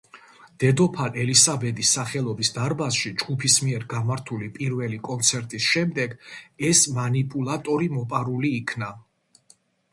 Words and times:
დედოფალ 0.61 1.17
ელისაბედის 1.23 1.91
სახელობის 1.97 2.51
დარბაზში 2.55 3.11
ჯგუფის 3.23 3.59
მიერ 3.67 3.85
გამართული 3.93 4.49
პირველი 4.57 4.99
კონცერტის 5.11 5.69
შემდეგ 5.77 6.17
ეს 6.73 6.85
მანიპულატორი 6.99 7.95
მოპარული 8.01 8.57
იქნა. 8.65 8.93